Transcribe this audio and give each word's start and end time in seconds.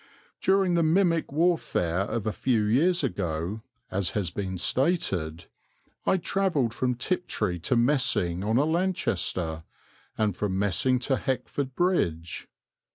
During 0.41 0.73
the 0.73 0.81
mimic 0.81 1.31
warfare 1.31 1.99
of 1.99 2.25
a 2.25 2.33
few 2.33 2.63
years 2.63 3.03
ago, 3.03 3.61
as 3.91 4.09
has 4.17 4.31
been 4.31 4.57
stated, 4.57 5.45
I 6.07 6.17
travelled 6.17 6.73
from 6.73 6.95
Tiptree 6.95 7.59
to 7.59 7.75
Messing 7.75 8.43
on 8.43 8.57
a 8.57 8.65
Lanchester, 8.65 9.63
and 10.17 10.35
from 10.35 10.57
Messing 10.57 10.97
to 11.01 11.17
Heckford 11.17 11.75
Bridge. 11.75 12.47